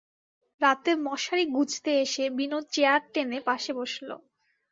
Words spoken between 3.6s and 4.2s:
বসল।